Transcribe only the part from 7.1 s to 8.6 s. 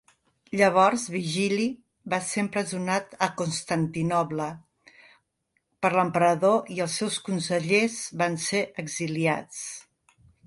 consellers van